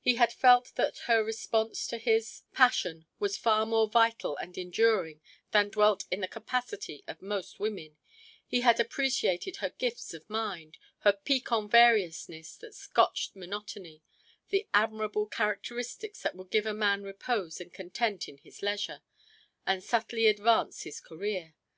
[0.00, 5.20] He had felt that her response to his passion was far more vital and enduring
[5.50, 7.98] than dwelt in the capacity of most women;
[8.46, 14.02] he had appreciated her gifts of mind, her piquant variousness that scotched monotony,
[14.48, 19.02] the admirable characteristics that would give a man repose and content in his leisure,
[19.66, 21.54] and subtly advance his career.